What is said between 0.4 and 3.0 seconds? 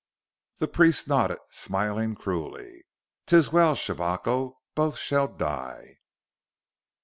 The priest nodded, smiling cruelly.